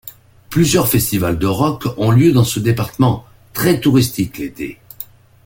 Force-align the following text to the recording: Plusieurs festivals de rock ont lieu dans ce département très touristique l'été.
Plusieurs 0.49 0.87
festivals 0.87 1.37
de 1.37 1.45
rock 1.45 1.83
ont 1.97 2.09
lieu 2.09 2.31
dans 2.31 2.43
ce 2.43 2.59
département 2.59 3.23
très 3.53 3.79
touristique 3.79 4.39
l'été. 4.39 4.79